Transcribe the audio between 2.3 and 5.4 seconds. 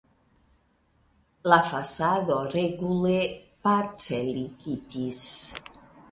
regule parceligitis.